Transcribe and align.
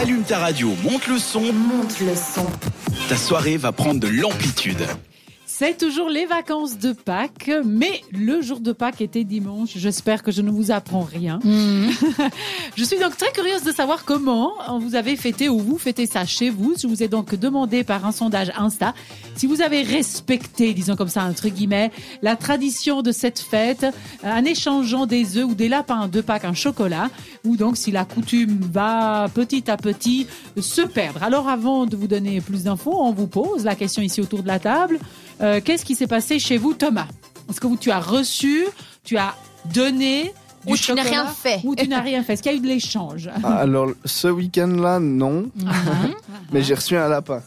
Allume 0.00 0.22
ta 0.22 0.38
radio, 0.38 0.74
monte 0.82 1.08
le 1.08 1.18
son. 1.18 1.52
Monte 1.52 2.00
le 2.00 2.14
son. 2.14 2.46
Ta 3.10 3.18
soirée 3.18 3.58
va 3.58 3.70
prendre 3.70 4.00
de 4.00 4.08
l'amplitude. 4.08 4.86
C'est 5.60 5.76
toujours 5.76 6.08
les 6.08 6.24
vacances 6.24 6.78
de 6.78 6.94
Pâques, 6.94 7.50
mais 7.66 8.00
le 8.12 8.40
jour 8.40 8.60
de 8.60 8.72
Pâques 8.72 9.02
était 9.02 9.24
dimanche. 9.24 9.72
J'espère 9.76 10.22
que 10.22 10.32
je 10.32 10.40
ne 10.40 10.50
vous 10.50 10.70
apprends 10.70 11.02
rien. 11.02 11.38
Mhm. 11.44 11.90
je 12.76 12.82
suis 12.82 12.98
donc 12.98 13.14
très 13.18 13.30
curieuse 13.30 13.62
de 13.62 13.70
savoir 13.70 14.06
comment 14.06 14.52
vous 14.80 14.94
avez 14.94 15.16
fêté 15.16 15.50
ou 15.50 15.58
vous 15.58 15.76
fêtez 15.76 16.06
ça 16.06 16.24
chez 16.24 16.48
vous. 16.48 16.76
Je 16.80 16.86
vous 16.86 17.02
ai 17.02 17.08
donc 17.08 17.34
demandé 17.34 17.84
par 17.84 18.06
un 18.06 18.10
sondage 18.10 18.50
Insta 18.56 18.94
si 19.36 19.46
vous 19.46 19.60
avez 19.60 19.82
respecté, 19.82 20.72
disons 20.72 20.96
comme 20.96 21.08
ça, 21.08 21.24
entre 21.24 21.50
guillemets, 21.50 21.90
la 22.22 22.36
tradition 22.36 23.02
de 23.02 23.12
cette 23.12 23.38
fête 23.38 23.84
en 24.22 24.42
échangeant 24.46 25.04
des 25.04 25.36
œufs 25.36 25.44
ou 25.44 25.54
des 25.54 25.68
lapins 25.68 26.08
de 26.08 26.22
Pâques 26.22 26.46
en 26.46 26.54
chocolat, 26.54 27.10
ou 27.44 27.58
donc 27.58 27.76
si 27.76 27.90
la 27.90 28.06
coutume 28.06 28.60
va 28.72 29.26
petit 29.34 29.70
à 29.70 29.76
petit 29.76 30.26
se 30.58 30.80
perdre. 30.80 31.22
Alors 31.22 31.50
avant 31.50 31.84
de 31.84 31.96
vous 31.96 32.06
donner 32.06 32.40
plus 32.40 32.64
d'infos, 32.64 32.96
on 32.98 33.12
vous 33.12 33.26
pose 33.26 33.64
la 33.64 33.74
question 33.74 34.00
ici 34.00 34.22
autour 34.22 34.42
de 34.42 34.48
la 34.48 34.58
table. 34.58 34.98
Euh, 35.40 35.60
Qu'est-ce 35.64 35.84
qui 35.84 35.94
s'est 35.94 36.06
passé 36.06 36.38
chez 36.38 36.58
vous, 36.58 36.74
Thomas 36.74 37.06
Est-ce 37.48 37.60
que 37.60 37.66
vous, 37.66 37.76
tu 37.76 37.90
as 37.90 38.00
reçu, 38.00 38.64
tu 39.04 39.16
as 39.16 39.34
donné 39.72 40.32
du 40.66 40.72
Ou 40.72 40.76
tu 40.76 40.92
n'as 40.92 41.02
rien 41.02 41.26
fait. 41.26 41.60
Ou 41.64 41.74
tu 41.74 41.88
n'as 41.88 42.00
rien 42.00 42.22
fait 42.22 42.34
Est-ce 42.34 42.42
qu'il 42.42 42.52
y 42.52 42.54
a 42.54 42.58
eu 42.58 42.60
de 42.60 42.66
l'échange 42.66 43.30
Ah, 43.42 43.58
Alors, 43.60 43.88
ce 44.04 44.28
week-end-là, 44.28 44.98
non. 45.00 45.50
Mais 46.52 46.62
j'ai 46.62 46.74
reçu 46.74 46.96
un 46.96 47.08
lapin 47.08 47.42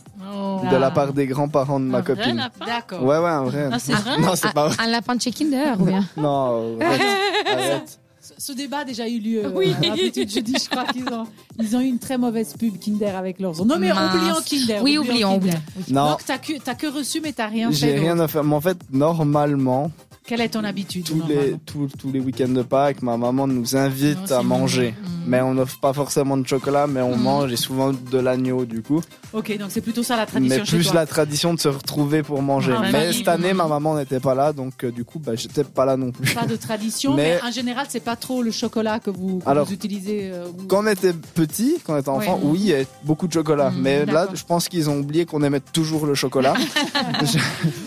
de 0.71 0.75
la 0.77 0.91
part 0.91 1.13
des 1.13 1.27
grands-parents 1.27 1.79
de 1.79 1.85
ma 1.85 1.99
Un 1.99 2.01
vrai 2.01 2.15
copine. 2.15 2.37
lapin 2.37 2.98
Ouais, 2.99 3.17
ouais, 3.17 3.29
un 3.29 3.43
vrai. 3.43 3.70
Ah, 3.71 3.77
c'est 3.79 3.93
vrai 3.93 4.17
Non, 4.20 4.35
c'est 4.35 4.51
pas 4.53 4.67
vrai. 4.70 4.77
Un 4.79 4.87
lapin 4.87 5.15
de 5.15 5.21
chez 5.21 5.31
Kinder 5.31 5.73
ou 5.79 5.85
bien 5.85 6.03
Non, 6.17 6.77
arrête, 6.81 7.01
arrête. 7.51 7.99
Ce- 8.38 8.52
débat 8.54 8.80
a 8.80 8.86
déjà 8.86 9.08
eu 9.08 9.20
lieu. 9.20 9.52
Oui. 9.54 9.73
euh, 9.84 9.90
d'habitude, 9.90 10.30
je 10.34 10.40
dis, 10.40 10.55
je 10.63 10.70
crois 10.70 10.86
qu'ils 10.86 11.08
ont, 11.12 11.26
ils 11.59 11.76
ont 11.76 11.82
eu 11.82 11.86
une 11.88 12.00
très 12.00 12.18
mauvaise 12.18 12.54
pub 12.58 12.77
Kinder 12.80 13.16
avec 13.16 13.40
leurs. 13.40 13.66
Non, 13.66 13.77
mais 13.80 13.90
Mince. 13.94 14.16
oublions 14.16 14.36
Kinder. 14.46 14.80
Oui, 14.84 14.98
oublions, 14.98 15.40
Kinder. 15.40 15.58
Non, 15.90 16.10
Donc, 16.12 16.26
t'as 16.26 16.38
que, 16.38 16.54
t'as 16.63 16.76
que 16.76 16.88
reçu, 16.88 17.20
mais 17.21 17.34
t'as 17.34 17.48
rien 17.48 17.70
fait. 17.71 17.76
j'ai 17.77 17.99
rien 17.99 18.20
à 18.20 18.27
faire. 18.27 18.43
Mais 18.43 18.55
en 18.55 18.62
fait, 18.62 18.77
normalement, 18.91 19.91
Quelle 20.26 20.40
est 20.40 20.49
ton 20.49 20.63
habitude 20.63 21.04
tous 21.04 21.21
les, 21.27 21.55
tous, 21.65 21.90
tous 21.99 22.10
les 22.12 22.21
week-ends 22.21 22.48
de 22.48 22.62
Pâques, 22.62 23.02
ma 23.02 23.18
maman 23.18 23.46
nous 23.46 23.76
invite 23.76 24.32
à 24.32 24.41
manger. 24.41 24.91
Mm. 24.91 25.08
Mais 25.27 25.41
on 25.41 25.54
n'offre 25.54 25.80
pas 25.82 25.91
forcément 25.93 26.37
de 26.37 26.48
chocolat, 26.48 26.87
mais 26.87 27.02
on 27.02 27.15
mange 27.18 27.52
et 27.52 27.58
souvent 27.58 27.91
de 27.91 28.18
l'agneau 28.18 28.63
du 28.65 28.82
coup. 28.82 29.02
Ok, 29.34 29.58
donc 29.58 29.71
c'est 29.71 29.82
plutôt 29.82 30.02
ça 30.04 30.15
la 30.15 30.26
tradition 30.26 30.60
Mais 30.60 30.65
chez 30.65 30.77
plus 30.77 30.85
toi. 30.87 30.96
la 30.96 31.05
tradition 31.05 31.54
de 31.54 31.60
se 31.60 31.68
retrouver 31.68 32.24
pour 32.24 32.41
manger. 32.41 32.74
Ah, 32.77 32.84
mais 32.91 33.12
cette 33.12 33.27
année, 33.27 33.54
mm. 33.54 33.58
ma 33.58 33.68
maman 33.68 33.96
n'était 33.98 34.21
pas 34.21 34.34
là, 34.35 34.54
donc 34.54 34.84
euh, 34.85 34.91
du 34.91 35.04
coup, 35.04 35.20
bah, 35.20 35.35
j'étais 35.35 35.63
pas 35.65 35.84
là 35.85 35.98
non 35.98 36.12
plus. 36.12 36.34
Pas 36.34 36.46
de 36.46 36.55
tradition, 36.55 37.13
mais, 37.15 37.40
Mais- 37.41 37.48
en 37.49 37.52
général, 37.52 37.87
c'est 37.90 37.99
pas 38.04 38.12
trop 38.15 38.41
le 38.41 38.51
chocolat 38.51 38.99
que 38.99 39.09
vous, 39.09 39.39
que 39.39 39.49
Alors, 39.49 39.65
vous 39.65 39.73
utilisez. 39.73 40.31
euh, 40.31 40.45
vous- 40.57 40.67
Quand 40.67 40.83
on 40.83 40.87
était 40.87 41.13
petit, 41.13 41.77
quand 41.83 41.93
on 41.95 41.99
était 41.99 42.09
enfant, 42.09 42.39
oui, 42.43 42.59
il 42.61 42.67
y 42.69 42.73
avait 42.73 42.87
beaucoup 43.03 43.27
de 43.27 43.33
chocolat. 43.33 43.69
Mm, 43.71 43.81
mais 43.81 43.99
là, 44.05 44.13
d'accord. 44.13 44.35
je 44.35 44.43
pense 44.45 44.69
qu'ils 44.69 44.89
ont 44.89 44.97
oublié 44.99 45.25
qu'on 45.25 45.41
aimait 45.43 45.59
toujours 45.73 46.05
le 46.05 46.15
chocolat. 46.15 46.53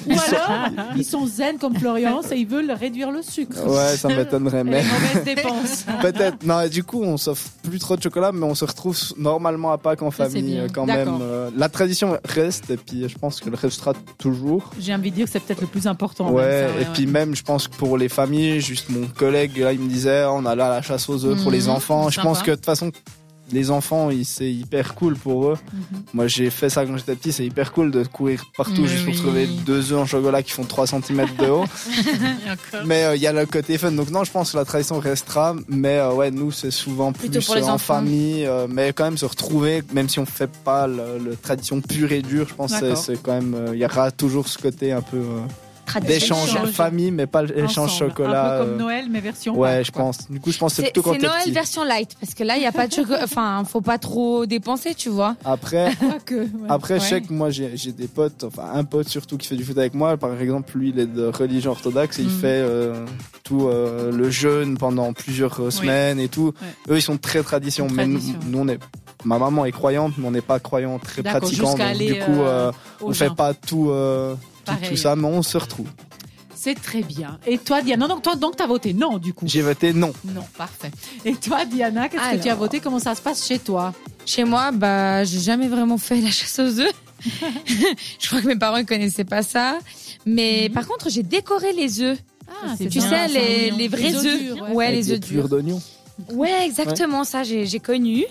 Ou 0.07 0.13
alors, 0.13 0.69
ils 0.97 1.05
sont 1.05 1.27
zen 1.27 1.59
comme 1.59 1.77
Florence 1.77 2.31
et 2.33 2.37
ils 2.37 2.47
veulent 2.47 2.71
réduire 2.73 3.11
le 3.11 3.23
sucre. 3.23 3.57
ouais, 3.67 3.97
ça 3.97 4.09
m'étonnerait. 4.09 4.61
Et 4.61 4.65
Mais 4.65 4.83
les 4.83 4.89
mauvaises 4.89 5.25
dépenses. 5.25 5.85
peut-être. 6.03 6.45
Non, 6.45 6.61
et 6.61 6.69
du 6.69 6.85
coup, 6.85 7.03
on 7.03 7.17
s'offre 7.17 7.49
plus 7.63 7.79
trop 7.79 7.97
de 7.97 8.03
chocolat, 8.03 8.33
mais 8.33 8.45
on 8.45 8.55
se 8.55 8.65
retrouve 8.65 8.97
normalement 9.17 9.73
à 9.73 9.79
Pâques 9.79 10.03
en 10.03 10.11
Ça, 10.11 10.25
c'est 10.27 10.37
famille 10.39 10.55
bien. 10.55 10.63
euh, 10.65 10.69
quand 10.73 10.87
D'accord. 10.87 11.19
même. 11.19 11.23
Euh, 11.23 11.51
La 11.57 11.69
tradition 11.69 12.17
reste, 12.25 12.71
et 12.71 12.77
puis 12.77 13.09
je 13.09 13.19
pense 13.19 13.41
qu'elle 13.41 13.55
restera 13.55 13.93
toujours. 14.19 14.71
J'ai 14.79 14.95
envie 14.95 15.11
de 15.11 15.17
dire 15.17 15.27
que 15.27 15.33
c'est 15.33 15.41
peut-être 15.41 15.61
le 15.61 15.67
plus 15.67 15.87
important. 15.87 16.31
Ouais, 16.31 16.63
même 16.63 16.75
ça, 16.75 16.81
et 16.81 16.85
puis 16.93 17.07
même, 17.07 17.35
je 17.35 17.43
pense 17.43 17.69
que 17.69 17.77
pour 17.77 17.99
les 17.99 18.09
familles, 18.09 18.61
juste 18.61 18.89
mon 18.91 19.07
collègue, 19.07 19.57
là, 19.59 19.73
il 19.73 19.81
me 19.81 19.89
disait, 19.89 20.16
on 20.25 20.45
allait 20.47 20.63
à 20.63 20.69
la 20.71 20.83
chasse 20.83 21.09
aux 21.09 21.25
œufs 21.25 21.41
pour 21.43 21.51
les 21.51 21.65
Mhm, 21.65 21.71
enfants. 21.71 22.11
Je 22.11 22.21
pense 22.21 22.43
que 22.43 22.51
de 22.53 22.57
toute 22.57 22.65
façon, 22.67 22.91
les 23.53 23.71
enfants, 23.71 24.11
c'est 24.25 24.51
hyper 24.53 24.97
cool 24.97 25.15
pour 25.17 25.51
eux. 25.51 25.59
Mhm. 25.73 26.03
Moi, 26.15 26.27
j'ai 26.27 26.51
fait 26.51 26.69
ça 26.69 26.85
quand 26.85 26.97
j'étais 26.97 27.15
petit, 27.15 27.31
c'est 27.31 27.47
hyper 27.47 27.71
cool 27.71 27.93
de 27.93 28.03
courir 28.03 28.45
partout 28.57 28.87
juste 28.89 29.05
pour 29.05 29.15
oui. 29.15 29.21
trouver 29.21 29.47
deux 29.47 29.93
œufs 29.93 29.99
en 30.01 30.05
chocolat 30.07 30.43
qui 30.43 30.51
font 30.51 30.65
3 30.65 30.89
cm 30.89 31.27
de 31.39 31.47
haut. 31.47 31.65
Mais 32.85 33.05
euh, 33.05 33.15
il 33.17 33.23
y 33.23 33.27
a 33.29 33.33
le 33.33 33.47
côté 33.47 33.79
fun. 33.79 33.93
Donc 33.93 34.11
non, 34.11 34.25
je 34.25 34.33
pense 34.33 34.51
que 34.53 34.57
la 34.57 34.65
tradition 34.65 34.99
restera. 34.99 35.55
Mais 35.69 35.99
euh, 35.99 36.13
ouais, 36.13 36.33
nous, 36.33 36.51
c'est 36.51 36.73
souvent 36.73 37.13
plus 37.13 37.29
Plutôt 37.29 37.47
pour 37.47 37.55
les 37.55 37.63
euh, 37.63 37.67
en 37.67 37.75
enfants. 37.75 37.95
famille. 37.95 38.45
euh, 38.47 38.67
mais 38.69 38.93
quand 38.93 39.05
même 39.05 39.17
se 39.19 39.27
retrouver, 39.27 39.83
même 39.93 40.09
si 40.09 40.19
on 40.19 40.27
fait 40.27 40.51
pas 40.65 40.89
le, 40.89 41.19
le 41.25 41.37
tradition 41.37 41.81
pure 41.81 42.11
et 42.11 42.23
dure, 42.23 42.49
je 42.49 42.55
pense 42.55 42.73
c'est- 42.75 43.23
quand 43.23 43.33
même... 43.33 43.71
Il 43.73 43.79
y 43.79 43.85
aura 43.85 44.11
toujours 44.11 44.49
ce 44.49 44.59
côté 44.59 44.91
un 44.93 45.03
peu... 45.03 45.23
d'échange 46.01 46.49
Échange. 46.51 46.71
famille, 46.71 47.11
mais 47.11 47.27
pas 47.27 47.43
l'échange 47.43 47.97
chocolat. 47.99 48.57
Un 48.57 48.59
peu 48.59 48.65
comme 48.65 48.75
euh, 48.75 48.79
Noël, 48.79 49.07
mais 49.11 49.21
version 49.21 49.57
Ouais, 49.59 49.83
je 49.85 49.91
quoi. 49.93 50.03
pense. 50.03 50.31
Du 50.31 50.41
coup, 50.41 50.51
je 50.53 50.59
pense 50.59 50.73
que 50.73 50.77
c'est 50.77 50.83
plutôt 50.85 51.03
quand 51.03 51.13
c'est 51.15 51.27
Noël 51.27 51.41
petit. 51.45 51.51
version 51.53 51.85
light 51.85 52.17
parce 52.21 52.35
que 52.35 52.45
là 52.45 52.57
il 52.57 52.63
y 52.63 52.67
a 52.67 52.73
pas 52.73 52.87
de 52.87 52.93
chocolat. 52.93 53.21
Enfin, 53.25 53.63
faut 53.67 53.81
pas 53.81 53.99
trop 53.99 54.47
dépenser, 54.47 54.95
tu 54.95 55.09
vois. 55.09 55.37
Après, 55.45 55.91
Pas 56.01 56.19
que. 56.25 56.35
ouais. 56.35 56.47
après, 56.69 57.01
je 57.01 57.05
sais 57.05 57.21
que 57.21 57.33
moi, 57.33 57.51
j'ai 57.51 57.77
j'ai 57.77 57.93
des 57.93 58.09
potes, 58.09 58.45
enfin 58.45 58.71
un 58.75 58.85
pote 58.85 59.09
surtout 59.09 59.37
qui 59.37 59.47
fait 59.49 59.57
du 59.57 59.65
foot 59.65 59.79
avec 59.79 59.95
moi. 59.95 60.17
Par 60.17 60.41
exemple, 60.41 60.77
lui, 60.79 60.91
il 60.91 60.99
est 60.99 61.07
de 61.07 61.27
religion 61.27 61.71
orthodoxe 61.73 62.19
et 62.19 62.23
il 62.23 62.29
Mhm. 62.29 62.39
fait 62.41 62.47
euh, 62.63 63.05
tout 63.45 63.67
euh, 63.69 64.11
le 64.13 64.31
jeûne 64.31 64.77
pendant 64.77 65.13
plusieurs 65.13 65.61
euh, 65.61 65.71
semaines 65.71 66.19
et 66.21 66.29
tout. 66.29 66.53
Ouais. 66.89 66.95
Eux, 66.95 66.99
ils 66.99 67.03
sont 67.03 67.17
très 67.19 67.43
tradition. 67.43 67.87
Mais 67.93 68.07
nous, 68.07 68.19
tradition. 68.19 68.41
nous, 68.49 68.59
on 68.61 68.69
est. 68.69 68.79
Ma 69.25 69.39
maman 69.39 69.65
est 69.65 69.73
croyante, 69.73 70.13
mais 70.19 70.27
on 70.29 70.31
n'est 70.31 70.41
pas 70.41 70.61
croyant 70.61 70.99
très 70.99 71.23
pratiquant. 71.23 71.75
Donc, 71.77 71.97
du 71.97 72.15
coup, 72.21 72.41
euh, 72.43 72.69
euh, 72.69 72.73
on 73.03 73.13
fait 73.13 73.27
gens. 73.29 73.35
pas 73.35 73.55
tout, 73.55 73.89
euh, 73.91 74.35
tout, 74.35 74.39
Pareil. 74.67 74.89
tout 74.91 74.97
ça, 74.97 75.17
mais 75.17 75.27
on 75.27 75.43
se 75.43 75.57
retrouve. 75.57 75.89
C'est 76.55 76.75
très 76.75 77.03
bien. 77.03 77.39
Et 77.47 77.59
toi, 77.59 77.81
Diana, 77.83 78.09
non, 78.09 78.15
donc 78.15 78.23
toi, 78.23 78.35
donc 78.35 78.57
t'as 78.57 78.67
voté 78.67 78.93
non, 78.93 79.19
du 79.19 79.33
coup. 79.33 79.47
J'ai 79.47 79.63
voté 79.63 79.93
non. 79.93 80.13
Non, 80.25 80.45
parfait. 80.59 80.91
Et 81.25 81.35
toi, 81.35 81.65
Diana, 81.65 82.09
qu'est-ce 82.09 82.37
que 82.39 82.43
tu 82.43 82.49
as 82.49 82.55
voté? 82.55 82.81
Comment 82.81 82.99
ça 82.99 83.15
se 83.15 83.21
passe 83.21 83.47
chez 83.47 83.59
toi? 83.59 83.95
Chez 84.25 84.45
moi, 84.45 84.73
bah, 84.73 85.23
j'ai 85.25 85.39
jamais 85.39 85.69
vraiment 85.69 85.99
fait 85.99 86.21
la 86.21 86.31
chasse 86.31 86.59
aux 86.59 86.81
œufs. 86.81 86.93
je 87.67 88.27
crois 88.29 88.41
que 88.41 88.47
mes 88.47 88.57
parents 88.57 88.79
ne 88.79 88.83
connaissaient 88.83 89.25
pas 89.25 89.43
ça. 89.43 89.79
Mais 90.25 90.69
par 90.71 90.87
contre, 90.87 91.09
j'ai 91.11 91.23
décoré 91.23 91.73
les 91.73 92.01
œufs. 92.01 92.19
Ah, 92.49 92.75
c'est 92.77 92.89
Tu 92.89 92.99
bien, 92.99 93.09
sais, 93.09 93.29
les, 93.29 93.71
les 93.71 93.89
vrais 93.89 94.11
Les 94.11 94.17
œufs 94.27 94.43
durs, 94.43 94.71
ouais. 94.75 94.93
les 94.93 95.13
œufs 95.13 95.21
durs. 95.21 95.49
d'oignons. 95.49 95.81
Ouais, 96.33 96.65
exactement, 96.65 97.25
ça, 97.25 97.43
j'ai 97.43 97.67
j'ai 97.67 97.79
connu. 97.79 98.25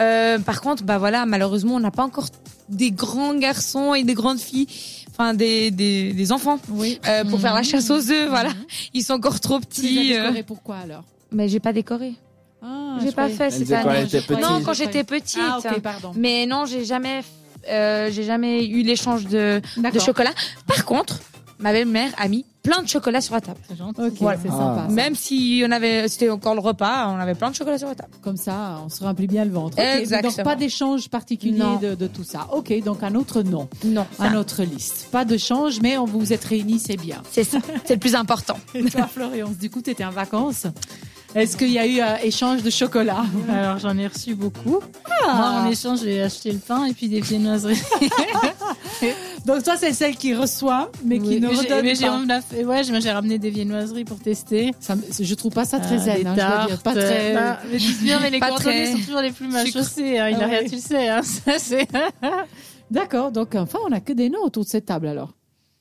Euh, 0.00 0.38
par 0.38 0.60
contre, 0.60 0.84
bah 0.84 0.98
voilà, 0.98 1.26
malheureusement, 1.26 1.74
on 1.74 1.80
n'a 1.80 1.90
pas 1.90 2.04
encore 2.04 2.28
des 2.68 2.92
grands 2.92 3.34
garçons 3.34 3.92
et 3.94 4.04
des 4.04 4.14
grandes 4.14 4.38
filles, 4.38 4.68
enfin 5.16 5.32
des, 5.34 5.70
des, 5.70 6.12
des 6.12 6.32
enfants, 6.32 6.58
Oui. 6.70 6.98
euh, 7.08 7.24
pour 7.24 7.40
faire 7.40 7.54
la 7.54 7.60
Mhm. 7.60 7.66
chasse 7.66 7.90
aux 7.90 8.10
œufs, 8.10 8.28
voilà. 8.28 8.50
Ils 8.92 9.02
sont 9.02 9.14
encore 9.14 9.38
trop 9.40 9.60
petits. 9.60 10.12
euh. 10.14 10.22
décorés 10.24 10.42
pourquoi 10.42 10.76
alors? 10.78 11.04
Mais 11.32 11.48
j'ai 11.48 11.60
pas 11.60 11.72
décoré. 11.72 12.14
ah, 12.62 12.98
J'ai 13.02 13.12
pas 13.12 13.28
fait 13.28 13.50
cette 13.50 13.70
année. 13.72 14.06
Non, 14.40 14.60
quand 14.64 14.72
j'étais 14.74 15.04
petite. 15.04 15.40
Ah, 15.40 15.58
pardon. 15.82 16.12
Mais 16.16 16.46
non, 16.46 16.64
j'ai 16.66 16.84
jamais, 16.84 17.22
euh, 17.68 18.10
j'ai 18.12 18.22
jamais 18.24 18.64
eu 18.66 18.82
l'échange 18.82 19.26
de, 19.26 19.60
de 19.76 19.98
chocolat. 19.98 20.32
Par 20.66 20.84
contre, 20.84 21.20
ma 21.64 21.72
belle-mère 21.72 22.10
a 22.18 22.28
mis 22.28 22.44
plein 22.62 22.82
de 22.82 22.88
chocolat 22.88 23.20
sur 23.22 23.34
la 23.34 23.40
table. 23.40 23.58
C'est 23.68 23.76
gentil. 23.76 24.00
Ok, 24.02 24.12
Voilà. 24.20 24.38
c'est 24.42 24.48
sympa. 24.50 24.86
Même 24.90 25.14
si 25.14 25.62
on 25.66 25.70
avait, 25.70 26.06
c'était 26.08 26.28
encore 26.28 26.54
le 26.54 26.60
repas, 26.60 27.08
on 27.08 27.18
avait 27.18 27.34
plein 27.34 27.50
de 27.50 27.54
chocolat 27.56 27.78
sur 27.78 27.88
la 27.88 27.94
table. 27.94 28.10
Comme 28.22 28.36
ça, 28.36 28.80
on 28.84 28.90
se 28.90 29.02
remplit 29.02 29.26
bien 29.26 29.44
le 29.46 29.50
ventre. 29.50 29.78
Exactement. 29.78 30.32
Donc 30.36 30.44
pas 30.44 30.56
d'échange 30.56 31.08
particulier 31.08 31.62
de, 31.80 31.94
de 31.94 32.06
tout 32.06 32.22
ça. 32.24 32.48
Ok, 32.52 32.72
donc 32.84 33.02
un 33.02 33.14
autre 33.14 33.40
nom, 33.42 33.66
Non, 33.84 34.06
un 34.18 34.34
autre 34.34 34.62
liste. 34.62 35.08
Pas 35.10 35.24
de 35.24 35.38
change, 35.38 35.80
mais 35.80 35.96
on 35.96 36.04
vous 36.04 36.18
vous 36.20 36.32
êtes 36.34 36.44
réunis, 36.44 36.78
c'est 36.78 36.96
bien. 36.98 37.22
c'est 37.32 37.44
ça, 37.44 37.58
c'est 37.86 37.94
le 37.94 38.00
plus 38.00 38.14
important. 38.14 38.58
Et 38.74 38.84
toi, 38.84 39.06
Florence, 39.06 39.56
du 39.58 39.70
coup, 39.70 39.80
tu 39.80 39.90
étais 39.90 40.04
en 40.04 40.10
vacances. 40.10 40.66
Est-ce 41.34 41.56
qu'il 41.56 41.70
y 41.70 41.80
a 41.80 41.86
eu 41.86 41.98
un 42.00 42.16
échange 42.18 42.62
de 42.62 42.70
chocolat? 42.70 43.24
Alors 43.50 43.78
j'en 43.80 43.98
ai 43.98 44.06
reçu 44.06 44.36
beaucoup. 44.36 44.78
Ah. 45.26 45.34
Moi 45.34 45.46
en 45.62 45.68
échange 45.68 45.98
j'ai 46.04 46.22
acheté 46.22 46.52
le 46.52 46.58
pain 46.60 46.84
et 46.84 46.92
puis 46.92 47.08
des 47.08 47.20
viennoiseries. 47.20 47.82
Donc 49.44 49.62
toi, 49.62 49.74
c'est 49.76 49.92
celle 49.92 50.16
qui 50.16 50.34
reçoit, 50.34 50.90
mais 51.04 51.18
qui 51.18 51.26
Oui, 51.28 51.40
ne 51.40 51.48
mais 51.48 51.54
redonne 51.54 51.82
mais 51.82 51.94
j'ai- 51.94 52.06
pas. 52.06 52.40
fait- 52.40 52.64
ouais, 52.64 52.82
j'ai 52.82 53.10
ramené 53.10 53.38
des 53.38 53.50
viennoiseries 53.50 54.04
pour 54.04 54.18
tester. 54.18 54.70
Ça 54.80 54.94
je 55.20 55.34
trouve 55.34 55.52
pas 55.52 55.66
ça 55.66 55.80
très 55.80 55.96
Euh, 55.96 55.98
zen, 55.98 56.26
hein, 56.26 56.34
je 56.34 56.40
dois 56.40 56.66
dire. 56.66 56.82
Pas 56.82 56.94
tartes, 56.94 57.06
très... 57.06 57.34
bah, 57.34 57.58
mais 57.70 57.76
tu 57.78 57.92
bien, 58.02 58.20
mais 58.20 58.30
les 58.30 58.40
cordonniers 58.72 58.92
sont 58.92 58.98
toujours 58.98 59.20
les 59.20 59.32
plus 59.32 59.48
mal 59.48 59.66
chaussés. 59.66 60.18
Hein, 60.18 60.30
il 60.30 60.36
Ah 60.40 60.44
a 60.44 60.46
rien, 60.46 60.64
tu 60.64 60.76
le 60.76 60.80
sais. 60.80 61.08
Hein, 61.08 61.20
ça, 61.22 61.58
c'est- 61.58 61.86
D'accord, 62.90 63.32
donc 63.32 63.54
enfin, 63.54 63.78
on 63.86 63.92
a 63.92 64.00
que 64.00 64.12
des 64.14 64.30
noms 64.30 64.42
autour 64.42 64.64
de 64.64 64.68
cette 64.68 64.86
table 64.86 65.08
alors. 65.08 65.34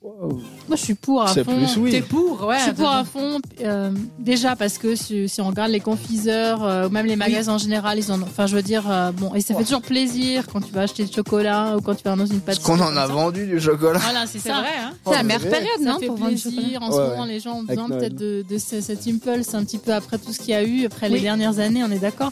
Moi, 0.04 0.76
je 0.78 0.84
suis 0.84 0.94
pour 0.96 1.22
à 1.24 1.28
fond. 1.28 1.44
plus 1.44 1.78
oui. 1.78 1.92
T'es 1.92 2.02
pour, 2.02 2.44
ouais. 2.46 2.58
Je 2.58 2.64
suis 2.64 2.74
pour 2.74 2.90
à 2.90 3.04
fond. 3.06 3.40
euh, 3.62 3.92
déjà 4.20 4.56
parce 4.58 4.78
que 4.78 4.96
si, 4.96 5.30
si 5.30 5.40
on 5.40 5.48
regarde 5.48 5.72
les 5.72 5.80
confiseurs, 5.80 6.64
euh, 6.64 6.88
ou 6.88 6.92
même 6.92 7.06
les 7.06 7.16
magasins 7.16 7.54
en 7.54 7.58
général, 7.58 7.98
ils 8.00 8.12
en 8.12 8.20
ont. 8.22 8.24
Enfin, 8.26 8.46
je 8.46 8.56
veux 8.56 8.62
dire, 8.62 8.84
euh, 8.90 9.12
bon, 9.14 9.34
et 9.34 9.40
ça 9.42 9.56
fait 9.56 9.64
toujours 9.64 9.82
plaisir 9.82 10.46
quand 10.52 10.60
tu 10.62 10.74
vas 10.74 10.82
acheter 10.82 11.06
du 11.06 11.14
chocolat 11.14 11.78
ou 11.78 11.82
quand 11.82 11.96
tu 11.96 12.04
vas 12.04 12.16
dans 12.18 12.26
une 12.26 12.42
Parce 12.42 12.60
pâtisserie. 12.60 12.80
qu'on 12.80 12.84
en 12.94 12.98
a 12.98 13.08
vendu 13.08 13.46
du 13.48 13.60
chocolat. 13.62 14.00
Voilà, 14.00 14.26
c'est 14.28 14.40
ça. 14.40 14.60
vrai, 14.60 14.70
hein 14.82 14.92
C'est 15.06 15.14
la 15.14 15.24
meilleure 15.24 15.42
période, 15.42 15.82
non, 15.82 16.00
pour 16.06 16.18
vendre 16.18 16.32
du 16.32 16.38
chocolat. 16.38 16.62
plaisir. 16.62 16.82
En 16.82 16.88
Ouais, 16.90 16.96
ce 16.96 17.10
moment, 17.10 17.22
ouais. 17.24 17.28
les 17.30 17.40
gens 17.40 17.54
ont 17.60 17.64
besoin 17.64 17.88
peut-être 17.90 18.16
de, 18.16 18.44
de 18.50 18.58
ce- 18.58 18.82
cet 18.82 19.08
impulse 19.08 19.54
un 19.54 19.64
petit 19.64 19.78
peu 19.78 19.94
après 19.94 20.18
tout 20.18 20.34
ce 20.34 20.40
qu'il 20.40 20.50
y 20.50 20.54
a 20.54 20.64
eu, 20.64 20.86
après 20.86 21.08
Oui. 21.08 21.14
les 21.16 21.22
dernières 21.22 21.60
années, 21.60 21.84
on 21.84 21.92
est 21.92 22.00
d'accord. 22.00 22.32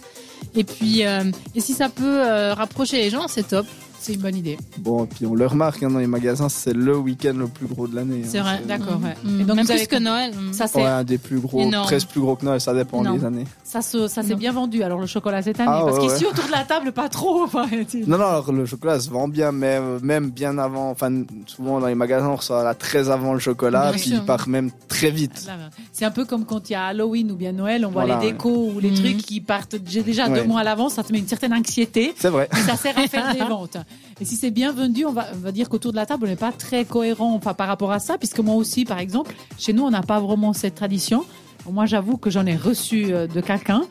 Et 0.55 0.63
puis, 0.65 1.05
euh, 1.05 1.23
et 1.55 1.61
si 1.61 1.73
ça 1.73 1.87
peut 1.87 2.03
euh, 2.25 2.53
rapprocher 2.53 2.97
les 2.97 3.09
gens, 3.09 3.27
c'est 3.29 3.47
top. 3.47 3.65
C'est 4.01 4.13
une 4.15 4.21
bonne 4.21 4.35
idée. 4.35 4.57
Bon, 4.79 5.03
et 5.03 5.07
puis 5.07 5.27
on 5.27 5.35
le 5.35 5.45
remarque 5.45 5.83
hein, 5.83 5.91
dans 5.91 5.99
les 5.99 6.07
magasins, 6.07 6.49
c'est 6.49 6.73
le 6.73 6.97
week-end 6.97 7.33
le 7.37 7.45
plus 7.47 7.67
gros 7.67 7.87
de 7.87 7.95
l'année. 7.95 8.23
C'est 8.25 8.39
hein. 8.39 8.43
vrai. 8.43 8.61
D'accord, 8.67 8.99
ouais. 9.03 9.15
Mm. 9.23 9.41
Et 9.41 9.43
donc 9.43 9.55
Même 9.57 9.65
vous 9.65 9.71
avez- 9.71 9.85
plus 9.85 9.95
que 9.95 10.01
Noël. 10.01 10.33
mm. 10.35 10.53
Ça, 10.53 10.65
c'est 10.65 10.79
Ouais, 10.79 10.85
un 10.87 11.03
des 11.03 11.19
plus 11.19 11.39
gros, 11.39 11.61
Énorme. 11.61 11.85
presque 11.85 12.07
plus 12.09 12.19
gros 12.21 12.35
que 12.35 12.43
Noël, 12.43 12.59
ça 12.59 12.73
dépend 12.73 13.03
Non. 13.03 13.13
des 13.13 13.23
années. 13.25 13.45
ça, 13.63 13.81
se- 13.83 14.07
ça 14.07 14.23
s'est 14.23 14.33
bien 14.35 14.51
vendu 14.51 14.81
alors 14.81 14.99
le 14.99 15.05
chocolat 15.05 15.41
cette 15.43 15.59
année. 15.59 15.69
Ah, 15.71 15.83
Parce 15.85 15.97
ouais, 15.99 16.07
qu'ici 16.07 16.23
ouais. 16.25 16.31
autour 16.31 16.45
de 16.45 16.51
la 16.51 16.63
table, 16.63 16.91
pas 16.93 17.09
trop. 17.09 17.45
Non, 18.07 18.17
non, 18.17 18.25
alors 18.25 18.51
le 18.51 18.65
chocolat 18.65 18.99
se 18.99 19.09
vend 19.11 19.27
bien, 19.27 19.51
mais 19.51 19.77
euh, 19.79 19.99
même 20.01 20.31
bien 20.31 20.57
avant, 20.57 20.89
enfin, 20.89 21.23
souvent 21.45 21.79
dans 21.79 21.87
les 21.87 21.95
magasins, 21.95 22.29
on 22.29 22.35
reçoit 22.37 22.63
là 22.63 22.73
très 22.73 23.09
avant 23.09 23.33
le 23.33 23.39
chocolat, 23.39 23.83
Bien 23.83 23.91
puis 23.91 24.01
sûr. 24.09 24.17
il 24.17 24.25
part 24.25 24.47
même 24.49 24.71
très 24.87 25.11
vite. 25.11 25.43
Là, 25.45 25.53
C'est 25.91 26.05
un 26.05 26.11
peu 26.11 26.25
comme 26.25 26.45
quand 26.45 26.69
il 26.69 26.73
y 26.73 26.75
a 26.75 26.85
Halloween 26.87 27.31
ou 27.31 27.35
bien 27.35 27.51
Noël, 27.51 27.85
on 27.85 27.91
voit 27.91 28.05
Voilà, 28.05 28.19
les 28.21 28.31
décos 28.31 28.71
ou 28.75 28.79
les 28.79 28.93
trucs 28.93 29.17
qui 29.17 29.41
partent 29.41 29.75
déjà 29.75 30.27
deux 30.27 30.33
Ouais. 30.41 30.47
mois 30.47 30.61
à 30.61 30.63
l'avance, 30.63 30.93
ça 30.95 31.03
te 31.03 31.11
met 31.13 31.19
une 31.19 31.27
certaine 31.27 31.53
anxiété. 31.53 32.13
C'est 32.17 32.29
vrai. 32.29 32.49
Et 32.51 32.61
ça 32.61 32.75
sert 32.75 32.97
à 32.97 33.07
faire 33.07 33.33
des 33.33 33.39
ventes. 33.49 33.77
Et 34.19 34.25
si 34.25 34.35
c'est 34.35 34.51
bien 34.51 34.71
vendu, 34.71 35.05
on 35.05 35.11
va, 35.11 35.27
on 35.33 35.37
va 35.39 35.51
dire 35.51 35.67
qu'autour 35.67 35.91
de 35.91 35.97
la 35.97 36.05
table, 36.05 36.25
on 36.25 36.29
n'est 36.29 36.35
pas 36.35 36.51
très 36.51 36.85
cohérent 36.85 37.33
enfin, 37.33 37.53
par 37.55 37.67
rapport 37.67 37.91
à 37.91 37.99
ça, 37.99 38.17
puisque 38.17 38.39
moi 38.39 38.55
aussi, 38.55 38.85
par 38.85 38.99
exemple, 38.99 39.33
chez 39.57 39.73
nous, 39.73 39.83
on 39.83 39.89
n'a 39.89 40.03
pas 40.03 40.19
vraiment 40.19 40.53
cette 40.53 40.75
tradition. 40.75 41.25
Moi, 41.69 41.85
j'avoue 41.85 42.17
que 42.17 42.31
j'en 42.31 42.45
ai 42.47 42.55
reçu 42.55 43.13
euh, 43.13 43.27
de 43.27 43.39
quelqu'un 43.39 43.83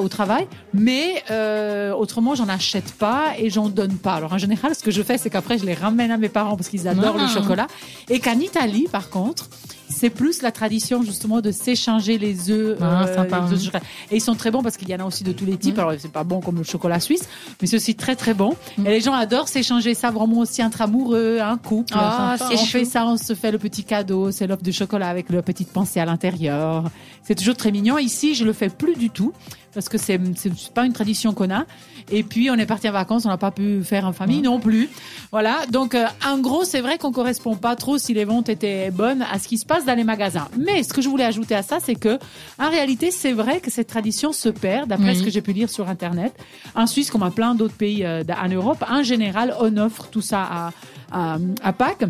au 0.00 0.08
travail, 0.08 0.48
mais 0.72 1.22
euh, 1.30 1.92
autrement, 1.92 2.34
j'en 2.34 2.48
achète 2.48 2.92
pas 2.94 3.34
et 3.38 3.50
j'en 3.50 3.68
donne 3.68 3.94
pas. 3.96 4.14
Alors, 4.14 4.32
en 4.32 4.38
général, 4.38 4.74
ce 4.74 4.82
que 4.82 4.90
je 4.90 5.00
fais, 5.02 5.16
c'est 5.16 5.30
qu'après, 5.30 5.58
je 5.58 5.64
les 5.64 5.74
ramène 5.74 6.10
à 6.10 6.16
mes 6.16 6.28
parents 6.28 6.56
parce 6.56 6.68
qu'ils 6.68 6.88
adorent 6.88 7.16
Ah. 7.18 7.22
le 7.22 7.28
chocolat. 7.28 7.66
Et 8.10 8.18
qu'en 8.18 8.38
Italie, 8.38 8.86
par 8.90 9.10
contre, 9.10 9.48
c'est 9.94 10.10
plus 10.10 10.42
la 10.42 10.52
tradition 10.52 11.02
justement 11.02 11.40
de 11.40 11.50
s'échanger 11.50 12.18
les 12.18 12.50
œufs. 12.50 12.76
Ah, 12.80 13.06
sympa, 13.14 13.46
les 13.50 13.66
œufs 13.66 13.74
hein. 13.74 13.80
Et 14.10 14.16
ils 14.16 14.20
sont 14.20 14.34
très 14.34 14.50
bons 14.50 14.62
parce 14.62 14.76
qu'il 14.76 14.88
y 14.88 14.94
en 14.94 15.00
a 15.00 15.04
aussi 15.04 15.24
de 15.24 15.32
tous 15.32 15.44
les 15.46 15.56
types. 15.56 15.76
Mm. 15.76 15.80
Alors 15.80 15.92
c'est 15.98 16.12
pas 16.12 16.24
bon 16.24 16.40
comme 16.40 16.56
le 16.58 16.64
chocolat 16.64 17.00
suisse, 17.00 17.28
mais 17.60 17.66
c'est 17.66 17.76
aussi 17.76 17.94
très 17.94 18.16
très 18.16 18.34
bon. 18.34 18.54
Mm. 18.78 18.86
Et 18.86 18.90
les 18.90 19.00
gens 19.00 19.14
adorent 19.14 19.48
s'échanger 19.48 19.94
ça 19.94 20.10
vraiment 20.10 20.38
aussi 20.38 20.62
entre 20.62 20.82
amoureux, 20.82 21.38
un 21.40 21.56
couple. 21.56 21.94
Ah, 21.96 22.34
Enfin, 22.34 22.48
c'est 22.48 22.54
on 22.60 22.64
chou. 22.64 22.78
fait 22.78 22.84
ça, 22.84 23.06
on 23.06 23.16
se 23.16 23.34
fait 23.34 23.52
le 23.52 23.58
petit 23.58 23.84
cadeau, 23.84 24.30
c'est 24.30 24.46
l'offre 24.46 24.62
de 24.62 24.72
chocolat 24.72 25.08
avec 25.08 25.30
le 25.30 25.42
petite 25.42 25.68
pensée 25.70 26.00
à 26.00 26.04
l'intérieur. 26.04 26.84
C'est 27.22 27.34
toujours 27.34 27.56
très 27.56 27.70
mignon. 27.70 27.96
Ici, 27.98 28.34
je 28.34 28.44
le 28.44 28.52
fais 28.52 28.68
plus 28.68 28.94
du 28.96 29.10
tout 29.10 29.32
parce 29.74 29.88
que 29.88 29.98
c'est 29.98 30.20
c'est 30.36 30.52
pas 30.72 30.86
une 30.86 30.92
tradition 30.92 31.32
qu'on 31.34 31.50
a. 31.50 31.64
Et 32.10 32.22
puis 32.22 32.50
on 32.50 32.54
est 32.54 32.66
parti 32.66 32.88
en 32.88 32.92
vacances, 32.92 33.24
on 33.24 33.28
n'a 33.30 33.38
pas 33.38 33.50
pu 33.50 33.82
faire 33.82 34.06
en 34.06 34.12
famille 34.12 34.42
non 34.42 34.60
plus. 34.60 34.88
Voilà. 35.32 35.66
Donc 35.70 35.94
euh, 35.94 36.04
en 36.26 36.38
gros, 36.38 36.64
c'est 36.64 36.80
vrai 36.80 36.98
qu'on 36.98 37.12
correspond 37.12 37.56
pas 37.56 37.76
trop 37.76 37.98
si 37.98 38.12
les 38.14 38.24
ventes 38.24 38.48
étaient 38.48 38.90
bonnes 38.90 39.22
à 39.32 39.38
ce 39.38 39.48
qui 39.48 39.58
se 39.58 39.64
passe 39.66 39.84
dans 39.84 39.94
les 39.96 40.04
magasins. 40.04 40.48
Mais 40.58 40.82
ce 40.82 40.92
que 40.92 41.00
je 41.02 41.08
voulais 41.08 41.24
ajouter 41.24 41.54
à 41.54 41.62
ça, 41.62 41.78
c'est 41.80 41.94
que 41.94 42.18
en 42.58 42.68
réalité, 42.70 43.10
c'est 43.10 43.32
vrai 43.32 43.60
que 43.60 43.70
cette 43.70 43.88
tradition 43.88 44.32
se 44.32 44.48
perd, 44.50 44.88
d'après 44.88 45.10
Oui. 45.10 45.16
ce 45.16 45.22
que 45.22 45.30
j'ai 45.30 45.40
pu 45.42 45.52
lire 45.52 45.70
sur 45.70 45.88
internet. 45.88 46.32
En 46.74 46.86
Suisse, 46.86 47.10
comme 47.10 47.22
à 47.22 47.30
plein 47.30 47.54
d'autres 47.54 47.74
pays 47.76 48.04
euh, 48.04 48.22
en 48.42 48.48
Europe, 48.48 48.84
en 48.88 49.02
général, 49.02 49.54
on 49.60 49.76
offre 49.78 50.06
tout 50.10 50.20
ça 50.22 50.42
à 50.42 50.70
à, 51.12 51.36
à 51.62 51.72
Pâques. 51.72 52.04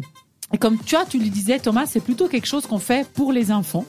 Et 0.52 0.58
comme 0.58 0.78
tu 0.78 0.94
as, 0.94 1.04
tu 1.04 1.18
le 1.18 1.28
disais, 1.30 1.58
Thomas, 1.58 1.84
c'est 1.86 2.00
plutôt 2.00 2.28
quelque 2.28 2.46
chose 2.46 2.66
qu'on 2.66 2.78
fait 2.78 3.08
pour 3.14 3.32
les 3.32 3.50
enfants. 3.50 3.84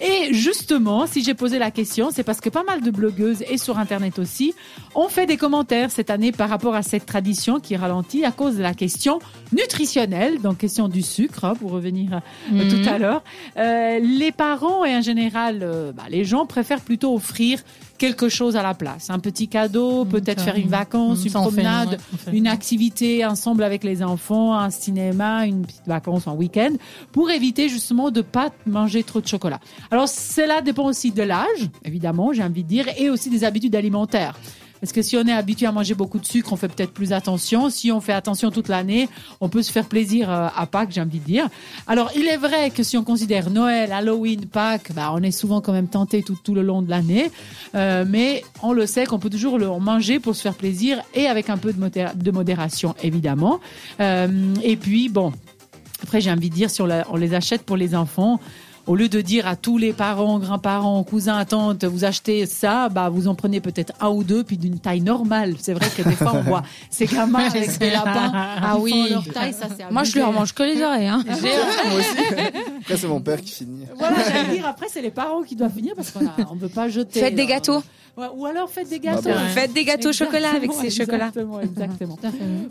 Et 0.00 0.32
justement, 0.32 1.06
si 1.06 1.22
j'ai 1.22 1.34
posé 1.34 1.58
la 1.58 1.70
question, 1.70 2.10
c'est 2.10 2.22
parce 2.22 2.40
que 2.40 2.48
pas 2.48 2.62
mal 2.62 2.80
de 2.80 2.90
blogueuses 2.90 3.42
et 3.50 3.58
sur 3.58 3.78
Internet 3.78 4.18
aussi 4.18 4.54
ont 4.94 5.08
fait 5.08 5.26
des 5.26 5.36
commentaires 5.36 5.90
cette 5.90 6.08
année 6.08 6.32
par 6.32 6.48
rapport 6.48 6.74
à 6.74 6.82
cette 6.82 7.04
tradition 7.04 7.60
qui 7.60 7.76
ralentit 7.76 8.24
à 8.24 8.30
cause 8.32 8.56
de 8.56 8.62
la 8.62 8.72
question 8.72 9.18
nutritionnelle, 9.52 10.40
donc 10.40 10.58
question 10.58 10.88
du 10.88 11.02
sucre, 11.02 11.44
hein, 11.44 11.54
pour 11.54 11.72
revenir 11.72 12.14
euh, 12.14 12.20
Mhm. 12.64 12.68
tout 12.82 12.88
à 12.88 12.98
l'heure. 12.98 13.22
Euh, 13.58 13.98
les 13.98 14.32
parents 14.32 14.84
et 14.84 14.94
en 14.96 15.02
général, 15.02 15.60
euh, 15.62 15.92
bah, 15.92 16.04
les 16.08 16.24
gens 16.24 16.46
préfèrent 16.46 16.80
plutôt 16.80 17.14
offrir 17.14 17.60
quelque 17.96 18.28
chose 18.28 18.56
à 18.56 18.62
la 18.62 18.74
place. 18.74 19.10
Un 19.10 19.18
petit 19.18 19.48
cadeau, 19.48 20.04
peut-être 20.04 20.42
faire 20.42 20.56
une 20.56 20.68
vacance, 20.68 21.24
une 21.24 21.30
fait, 21.30 21.38
promenade, 21.38 21.90
ouais, 21.90 21.98
on 22.12 22.16
fait. 22.16 22.36
une 22.36 22.46
activité 22.46 23.24
ensemble 23.24 23.62
avec 23.62 23.84
les 23.84 24.02
enfants, 24.02 24.54
un 24.56 24.70
cinéma, 24.70 25.46
une 25.46 25.64
petite 25.66 25.86
vacance, 25.86 26.26
un 26.28 26.34
week-end, 26.34 26.72
pour 27.12 27.30
éviter 27.30 27.68
justement 27.68 28.10
de 28.10 28.22
pas 28.22 28.50
manger 28.66 29.02
trop 29.02 29.20
de 29.20 29.26
chocolat. 29.26 29.60
Alors 29.90 30.08
cela 30.08 30.60
dépend 30.62 30.84
aussi 30.84 31.10
de 31.10 31.22
l'âge, 31.22 31.68
évidemment, 31.84 32.32
j'ai 32.32 32.42
envie 32.42 32.62
de 32.62 32.68
dire, 32.68 32.86
et 32.98 33.10
aussi 33.10 33.30
des 33.30 33.44
habitudes 33.44 33.74
alimentaires. 33.74 34.38
Parce 34.80 34.92
que 34.92 35.02
si 35.02 35.16
on 35.16 35.24
est 35.26 35.32
habitué 35.32 35.66
à 35.66 35.72
manger 35.72 35.94
beaucoup 35.94 36.18
de 36.18 36.26
sucre, 36.26 36.52
on 36.52 36.56
fait 36.56 36.68
peut-être 36.68 36.92
plus 36.92 37.12
attention. 37.12 37.70
Si 37.70 37.90
on 37.90 38.00
fait 38.00 38.12
attention 38.12 38.50
toute 38.50 38.68
l'année, 38.68 39.08
on 39.40 39.48
peut 39.48 39.62
se 39.62 39.72
faire 39.72 39.86
plaisir 39.86 40.30
euh, 40.30 40.48
à 40.54 40.66
Pâques, 40.66 40.90
j'ai 40.92 41.00
envie 41.00 41.18
de 41.18 41.24
dire. 41.24 41.48
Alors, 41.86 42.10
il 42.14 42.26
est 42.26 42.36
vrai 42.36 42.70
que 42.70 42.82
si 42.82 42.96
on 42.96 43.04
considère 43.04 43.50
Noël, 43.50 43.92
Halloween, 43.92 44.46
Pâques, 44.46 44.92
bah, 44.94 45.10
on 45.14 45.22
est 45.22 45.30
souvent 45.30 45.60
quand 45.60 45.72
même 45.72 45.88
tenté 45.88 46.22
tout, 46.22 46.54
le 46.54 46.62
long 46.62 46.82
de 46.82 46.90
l'année. 46.90 47.30
Euh, 47.74 48.04
mais 48.06 48.44
on 48.62 48.72
le 48.72 48.86
sait 48.86 49.06
qu'on 49.06 49.18
peut 49.18 49.30
toujours 49.30 49.58
le 49.58 49.66
manger 49.78 50.20
pour 50.20 50.36
se 50.36 50.42
faire 50.42 50.54
plaisir 50.54 51.02
et 51.14 51.26
avec 51.26 51.50
un 51.50 51.56
peu 51.56 51.72
de, 51.72 51.80
modé- 51.80 52.14
de 52.14 52.30
modération, 52.30 52.94
évidemment. 53.02 53.60
Euh, 54.00 54.54
et 54.62 54.76
puis, 54.76 55.08
bon, 55.08 55.32
après, 56.02 56.20
j'ai 56.20 56.30
envie 56.30 56.50
de 56.50 56.54
dire, 56.54 56.70
si 56.70 56.82
on 56.82 57.16
les 57.16 57.34
achète 57.34 57.62
pour 57.62 57.76
les 57.76 57.94
enfants, 57.94 58.38
au 58.86 58.94
lieu 58.94 59.08
de 59.08 59.20
dire 59.20 59.46
à 59.48 59.56
tous 59.56 59.78
les 59.78 59.92
parents, 59.92 60.38
grands-parents, 60.38 61.02
cousins, 61.02 61.44
tantes, 61.44 61.84
vous 61.84 62.04
achetez 62.04 62.46
ça, 62.46 62.88
bah 62.88 63.08
vous 63.08 63.26
en 63.28 63.34
prenez 63.34 63.60
peut-être 63.60 63.92
un 64.00 64.08
ou 64.10 64.22
deux, 64.24 64.44
puis 64.44 64.56
d'une 64.58 64.78
taille 64.78 65.00
normale. 65.00 65.54
C'est 65.58 65.72
vrai 65.74 65.88
que 65.96 66.02
des 66.02 66.14
fois 66.14 66.32
on 66.34 66.42
voit 66.42 66.62
ces 66.90 67.06
gamins 67.06 67.44
avec 67.46 67.78
des 67.78 67.90
lapins. 67.90 68.30
Ah 68.34 68.76
oui. 68.78 69.08
leur 69.10 69.24
taille, 69.26 69.52
ça 69.52 69.66
c'est 69.76 69.90
Moi, 69.90 70.04
je 70.04 70.16
leur 70.18 70.32
mange 70.32 70.52
que 70.54 70.62
les 70.62 70.80
oreilles. 70.82 71.08
Hein. 71.08 71.24
Moi 71.26 71.98
aussi. 71.98 72.40
Après, 72.82 72.96
c'est 72.96 73.08
mon 73.08 73.20
père 73.20 73.40
qui 73.40 73.50
finit. 73.50 73.84
Voilà, 73.98 74.16
j'allais 74.24 74.56
dire 74.56 74.66
après 74.66 74.86
c'est 74.88 75.02
les 75.02 75.10
parents 75.10 75.42
qui 75.42 75.56
doivent 75.56 75.72
finir 75.74 75.94
parce 75.96 76.10
qu'on 76.12 76.24
a- 76.26 76.36
on 76.50 76.54
veut 76.54 76.68
pas 76.68 76.88
jeter. 76.88 77.18
Faites 77.20 77.34
des 77.34 77.46
gâteaux. 77.46 77.82
Ouais, 78.16 78.26
ou 78.34 78.46
alors 78.46 78.68
faites 78.70 78.88
des 78.88 79.00
gâteaux. 79.00 79.28
bah. 79.28 79.48
Faites 79.54 79.72
des 79.72 79.84
gâteaux 79.84 80.10
au 80.10 80.12
chocolat 80.12 80.50
avec 80.56 80.72
ces 80.72 80.90
chocolats. 80.90 81.26
Exactement, 81.28 81.60
exactement. 81.60 82.18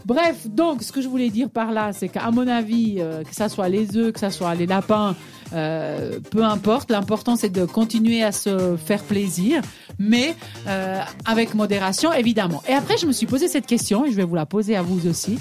Bref, 0.06 0.48
donc 0.48 0.84
ce 0.84 0.92
que 0.92 1.02
je 1.02 1.08
voulais 1.08 1.30
dire 1.30 1.50
par 1.50 1.72
là, 1.72 1.92
c'est 1.94 2.10
qu'à 2.10 2.30
mon 2.32 2.48
avis, 2.48 2.96
euh, 3.00 3.24
que 3.24 3.34
ça 3.36 3.50
soit 3.50 3.70
les 3.70 3.96
œufs, 3.98 4.12
que 4.14 4.20
ça 4.20 4.30
soit 4.32 4.54
les 4.56 4.66
lapins, 4.66 5.16
euh, 5.54 6.20
peu 6.32 6.44
importe. 6.44 6.92
L'important 6.92 7.36
c'est 7.36 7.50
de 7.50 7.66
continuer 7.66 8.24
à 8.24 8.32
se 8.32 8.76
faire 8.78 9.04
plaisir, 9.04 9.62
mais 10.00 10.36
euh, 10.68 11.00
avec 11.26 11.54
modération, 11.54 12.12
évidemment. 12.14 12.62
Et 12.68 12.74
après, 12.74 12.98
je 12.98 13.06
me 13.06 13.12
suis 13.12 13.26
posé 13.28 13.48
cette 13.48 13.66
question, 13.68 14.06
et 14.06 14.12
je 14.12 14.16
vais 14.16 14.24
vous 14.24 14.36
la 14.36 14.46
poser 14.46 14.76
à 14.76 14.82
vous 14.82 15.08
aussi. 15.08 15.38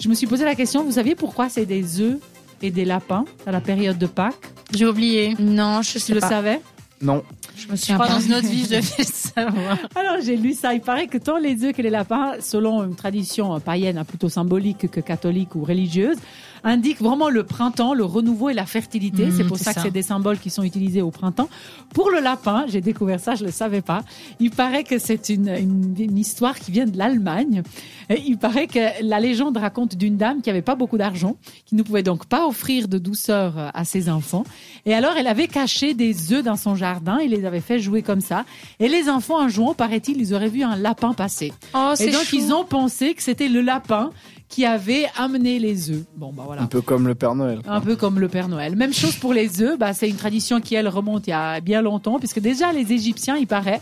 Je 0.00 0.08
me 0.08 0.14
suis 0.14 0.26
posé 0.26 0.44
la 0.44 0.54
question, 0.54 0.84
vous 0.84 0.92
saviez 0.92 1.14
pourquoi 1.14 1.48
c'est 1.48 1.64
des 1.66 2.00
œufs 2.00 2.18
et 2.62 2.70
des 2.70 2.84
lapins 2.84 3.24
à 3.46 3.52
la 3.52 3.60
période 3.60 3.98
de 3.98 4.06
Pâques? 4.06 4.34
J'ai 4.74 4.86
oublié. 4.86 5.34
Non, 5.38 5.80
je 5.82 5.92
Tu 5.92 5.98
sais 6.00 6.12
le 6.14 6.20
pas. 6.20 6.28
savais 6.28 6.60
Non. 7.00 7.22
Je 7.56 7.68
me 7.68 7.76
Je 7.76 7.84
crois 7.94 8.06
pas. 8.06 8.12
dans 8.12 8.20
une 8.20 8.34
autre 8.34 8.46
vie, 8.48 8.64
je 8.64 8.68
devais 8.70 8.80
le 8.98 9.04
Alors 9.36 10.20
j'ai 10.22 10.36
lu 10.36 10.52
ça. 10.54 10.74
Il 10.74 10.80
paraît 10.80 11.06
que 11.06 11.18
tant 11.18 11.38
les 11.38 11.64
œufs 11.64 11.74
que 11.74 11.82
les 11.82 11.90
lapins, 11.90 12.34
selon 12.40 12.84
une 12.84 12.96
tradition 12.96 13.60
païenne 13.60 13.98
hein, 13.98 14.04
plutôt 14.04 14.28
symbolique 14.28 14.90
que 14.90 15.00
catholique 15.00 15.54
ou 15.54 15.64
religieuse, 15.64 16.16
indiquent 16.64 17.00
vraiment 17.00 17.28
le 17.28 17.44
printemps, 17.44 17.94
le 17.94 18.04
renouveau 18.04 18.48
et 18.48 18.54
la 18.54 18.66
fertilité. 18.66 19.26
Mmh, 19.26 19.32
c'est 19.36 19.44
pour 19.44 19.58
ça, 19.58 19.74
que 19.74 19.80
c'est 19.80 19.90
des 19.90 20.02
symboles 20.02 20.38
qui 20.38 20.50
sont 20.50 20.62
utilisés 20.62 21.02
au 21.02 21.10
printemps. 21.10 21.48
Pour 21.94 22.10
le 22.10 22.20
lapin, 22.20 22.64
j'ai 22.68 22.80
découvert 22.80 23.20
ça, 23.20 23.34
je 23.34 23.44
le 23.44 23.50
savais 23.50 23.82
pas. 23.82 24.02
Il 24.40 24.50
paraît 24.50 24.84
que 24.84 24.98
c'est 24.98 25.28
une, 25.28 25.48
une, 25.48 25.94
une 25.98 26.18
histoire 26.18 26.58
qui 26.58 26.70
vient 26.70 26.86
de 26.86 26.96
l'Allemagne. 26.96 27.62
Il 28.10 28.38
paraît 28.38 28.66
que 28.66 29.02
la 29.02 29.18
légende 29.20 29.56
raconte 29.56 29.96
d'une 29.96 30.16
dame 30.16 30.40
qui 30.42 30.50
avait 30.50 30.62
pas 30.62 30.74
beaucoup 30.76 30.98
d'argent, 30.98 31.36
qui 31.64 31.74
ne 31.74 31.82
pouvait 31.82 32.02
donc 32.02 32.26
pas 32.26 32.46
offrir 32.46 32.88
de 32.88 32.98
douceur 32.98 33.70
à 33.74 33.84
ses 33.84 34.08
enfants. 34.08 34.44
Et 34.84 34.94
alors, 34.94 35.14
elle 35.16 35.26
avait 35.26 35.48
caché 35.48 35.94
des 35.94 36.32
œufs 36.32 36.44
dans 36.44 36.56
son 36.56 36.74
jardin 36.74 37.18
et 37.18 37.28
les 37.28 37.44
avait 37.44 37.60
fait 37.60 37.78
jouer 37.80 38.02
comme 38.02 38.20
ça. 38.20 38.44
Et 38.78 38.88
les 38.88 39.08
enfants, 39.08 39.40
en 39.42 39.48
jouant, 39.48 39.74
paraît-il, 39.74 40.20
ils 40.20 40.34
auraient 40.34 40.48
vu 40.48 40.62
un 40.62 40.76
lapin 40.76 41.12
passer. 41.14 41.52
Oh, 41.74 41.94
Et 41.98 42.10
donc, 42.10 42.22
chou. 42.24 42.36
ils 42.36 42.52
ont 42.52 42.64
pensé 42.64 43.14
que 43.14 43.22
c'était 43.22 43.48
le 43.48 43.60
lapin 43.60 44.10
qui 44.48 44.64
avait 44.64 45.06
amené 45.16 45.58
les 45.58 45.90
œufs. 45.90 46.04
Bon, 46.16 46.32
bah 46.32 46.44
voilà. 46.46 46.62
Un 46.62 46.66
peu 46.66 46.80
comme 46.80 47.06
le 47.06 47.14
Père 47.14 47.34
Noël. 47.34 47.60
Un 47.66 47.80
peu 47.80 47.96
comme 47.96 48.18
le 48.18 48.28
Père 48.28 48.48
Noël. 48.48 48.76
Même 48.76 48.92
chose 48.92 49.16
pour 49.16 49.34
les 49.34 49.60
œufs. 49.62 49.78
Bah, 49.78 49.92
c'est 49.92 50.08
une 50.08 50.16
tradition 50.16 50.60
qui, 50.60 50.74
elle, 50.74 50.88
remonte 50.88 51.26
il 51.26 51.30
y 51.30 51.32
a 51.32 51.60
bien 51.60 51.82
longtemps, 51.82 52.18
puisque 52.18 52.40
déjà, 52.40 52.72
les 52.72 52.92
Égyptiens, 52.92 53.36
il 53.36 53.46
paraît, 53.46 53.80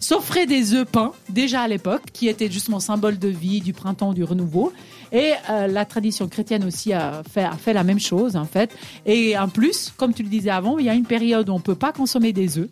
s'offraient 0.00 0.46
des 0.46 0.74
œufs 0.74 0.86
peints, 0.86 1.12
déjà 1.28 1.62
à 1.62 1.68
l'époque, 1.68 2.02
qui 2.12 2.28
étaient 2.28 2.50
justement 2.50 2.80
symbole 2.80 3.18
de 3.18 3.28
vie, 3.28 3.60
du 3.60 3.72
printemps, 3.72 4.12
du 4.12 4.24
renouveau. 4.24 4.72
Et 5.12 5.32
euh, 5.50 5.66
la 5.66 5.84
tradition 5.84 6.28
chrétienne 6.28 6.64
aussi 6.64 6.92
a 6.92 7.22
fait, 7.30 7.44
a 7.44 7.56
fait 7.56 7.72
la 7.72 7.84
même 7.84 8.00
chose, 8.00 8.36
en 8.36 8.46
fait. 8.46 8.76
Et 9.06 9.38
en 9.38 9.48
plus, 9.48 9.92
comme 9.96 10.12
tu 10.12 10.22
le 10.22 10.28
disais 10.28 10.50
avant, 10.50 10.78
il 10.78 10.86
y 10.86 10.88
a 10.88 10.94
une 10.94 11.06
période 11.06 11.48
où 11.48 11.52
on 11.52 11.60
peut 11.60 11.74
pas 11.74 11.92
consommer 11.92 12.32
des 12.32 12.58
œufs. 12.58 12.68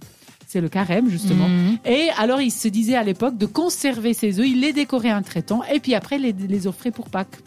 C'est 0.52 0.60
le 0.60 0.68
carême, 0.68 1.08
justement. 1.08 1.48
Mhm. 1.48 1.78
Et 1.86 2.10
alors, 2.18 2.42
il 2.42 2.50
se 2.50 2.68
disait 2.68 2.94
à 2.94 3.02
l'époque 3.02 3.38
de 3.38 3.46
conserver 3.46 4.12
ces 4.12 4.38
œufs, 4.38 4.46
il 4.46 4.60
les 4.60 4.74
décorait 4.74 5.08
un 5.08 5.22
traitant, 5.22 5.62
et 5.72 5.80
puis 5.80 5.94
après, 5.94 6.18
les, 6.18 6.32
les 6.32 6.66
offrait 6.66 6.90
pour 6.90 7.08
Pâques. 7.08 7.38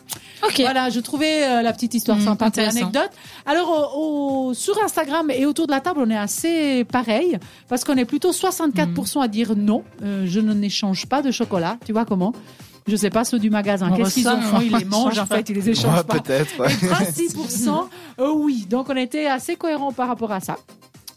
Ok. 0.43 0.59
Voilà, 0.61 0.89
je 0.89 0.99
trouvais 1.01 1.43
euh, 1.45 1.61
la 1.61 1.71
petite 1.71 1.93
histoire 1.93 2.17
Mmh, 2.17 2.21
sympa 2.21 2.49
pour 2.49 2.63
l'anecdote. 2.63 3.11
Alors, 3.45 3.91
au- 3.95 4.47
au- 4.49 4.53
sur 4.55 4.75
Instagram 4.83 5.29
et 5.29 5.45
autour 5.45 5.67
de 5.67 5.71
la 5.71 5.81
table, 5.81 5.99
on 6.03 6.09
est 6.09 6.17
assez 6.17 6.83
pareil, 6.85 7.37
parce 7.69 7.83
qu'on 7.83 7.95
est 7.95 8.05
plutôt 8.05 8.31
64% 8.31 9.21
à 9.21 9.27
dire 9.27 9.55
non, 9.55 9.83
euh, 10.01 10.23
je 10.25 10.39
ne 10.39 10.53
n'échange 10.55 11.05
pas 11.05 11.21
de 11.21 11.29
chocolat. 11.29 11.77
Tu 11.85 11.93
vois 11.93 12.05
comment? 12.05 12.33
Je 12.87 12.95
sais 12.95 13.11
pas 13.11 13.23
ceux 13.23 13.37
du 13.37 13.51
magasin. 13.51 13.91
Qu'est-ce 13.91 14.15
qu'ils 14.15 14.27
en 14.29 14.41
font 14.41 14.61
Ils 14.61 14.75
les 14.75 14.85
mangent, 14.85 15.13
échange 15.13 15.19
en 15.19 15.25
fait, 15.35 15.47
ils 15.49 15.55
les 15.55 15.69
échangent 15.69 15.97
Ouais, 15.97 16.03
pas. 16.03 16.19
peut-être. 16.19 16.59
ouais. 16.59 16.71
Et 16.71 16.87
36% 16.87 17.87
euh, 18.19 18.31
oui. 18.35 18.65
Donc, 18.69 18.89
on 18.89 18.95
était 18.95 19.27
assez 19.27 19.55
cohérent 19.55 19.91
par 19.91 20.07
rapport 20.07 20.31
à 20.31 20.39
ça. 20.39 20.57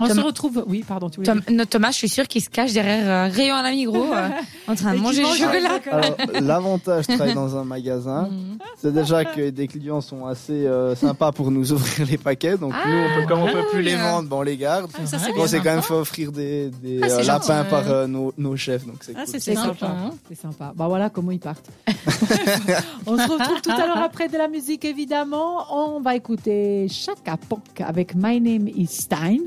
On 0.01 0.07
se 0.07 0.21
retrouve. 0.21 0.65
Oui, 0.69 0.85
pardon. 0.87 1.11
Tu 1.11 1.21
Tom- 1.23 1.41
notre 1.51 1.71
Thomas, 1.71 1.91
je 1.91 1.97
suis 1.97 2.09
sûre 2.09 2.29
qu'il 2.29 2.41
se 2.43 2.49
cache 2.49 2.73
derrière 2.73 3.11
un 3.11 3.29
rayon 3.29 3.57
à 3.57 3.63
la 3.63 3.71
Migros 3.73 4.13
euh, 4.15 4.29
en 4.69 4.75
train 4.77 4.95
de 4.95 5.01
manger 5.01 5.23
du 5.25 5.37
chocolat. 5.37 6.41
l'avantage 6.41 7.07
de 7.09 7.15
travailler 7.15 7.35
dans 7.35 7.57
un 7.57 7.65
magasin, 7.65 8.29
Mhm. 8.31 8.59
c'est 8.81 8.93
déjà 8.95 9.25
que 9.25 9.51
des 9.51 9.67
clients 9.67 10.01
sont 10.01 10.27
assez 10.27 10.67
euh, 10.67 10.95
sympas 10.95 11.33
pour 11.33 11.51
nous 11.51 11.73
ouvrir 11.73 12.07
les 12.09 12.17
paquets. 12.19 12.57
Donc 12.57 12.73
nous, 12.73 12.93
on 12.97 13.21
peut, 13.21 13.27
comme 13.27 13.41
on 13.41 13.51
peut 13.53 13.67
plus 13.73 13.83
les 13.83 13.97
vendre, 13.97 14.29
ben, 14.29 14.37
on 14.37 14.43
les 14.43 14.57
garde. 14.57 14.91
Ah, 14.95 15.07
ça, 15.07 15.17
On 15.37 15.47
s'est 15.47 15.59
quand 15.59 15.65
même 15.75 15.83
fait 15.83 15.95
offrir 15.95 16.31
des, 16.33 16.71
des 16.83 17.01
Ah, 17.03 17.07
euh, 17.07 17.23
lapins 17.25 17.65
par 17.65 17.91
euh, 17.91 18.07
nos, 18.07 18.33
nos 18.39 18.57
chefs, 18.57 18.87
donc 18.87 18.97
c'est 19.01 19.15
Ah, 19.17 19.25
cool. 19.25 19.33
c'est 19.33 19.41
C'est 19.41 19.55
sympa. 19.55 19.75
sympa, 19.81 19.87
hein. 19.93 20.11
C'est 20.29 20.41
sympa. 20.41 20.73
Bah 20.77 20.87
voilà 20.89 21.11
comment 21.11 21.33
ils 21.33 21.41
partent. 21.41 21.69
on 23.07 23.17
se 23.17 23.23
retrouve 23.29 23.61
tout 23.63 23.71
à 23.71 23.87
l'heure 23.87 23.99
après 24.03 24.29
de 24.29 24.37
la 24.37 24.49
musique, 24.49 24.85
évidemment. 24.85 25.65
On 25.97 26.01
va 26.01 26.15
écouter 26.15 26.87
Chaka 26.89 27.37
Ponk 27.49 27.81
avec 27.81 28.15
My 28.15 28.41
Name 28.41 28.69
is 28.69 28.87
Stein. 28.87 29.39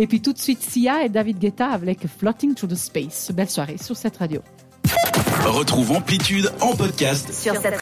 Et 0.00 0.06
puis 0.06 0.22
tout 0.22 0.32
de 0.32 0.38
suite, 0.38 0.62
Sia 0.62 1.04
et 1.04 1.10
David 1.10 1.38
Guetta 1.38 1.68
avec 1.68 2.06
Floating 2.06 2.54
Through 2.54 2.70
the 2.70 2.74
Space. 2.74 3.30
Belle 3.34 3.50
soirée 3.50 3.76
sur 3.76 3.94
cette 3.94 4.16
radio. 4.16 4.40
Retrouve 5.44 5.92
Amplitude 5.92 6.50
en 6.62 6.74
podcast 6.74 7.30
Sur 7.34 7.54
cette 7.60 7.78